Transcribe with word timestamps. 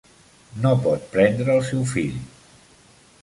No 0.63 0.71
pot 0.85 1.05
prendre 1.11 1.53
el 1.57 1.63
seu 1.67 1.83
fill. 1.91 2.17